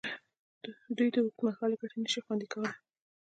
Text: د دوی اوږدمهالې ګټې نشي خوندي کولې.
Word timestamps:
د 0.95 0.97
دوی 0.97 1.09
اوږدمهالې 1.21 1.75
ګټې 1.81 1.97
نشي 2.03 2.19
خوندي 2.25 2.47
کولې. 2.53 2.71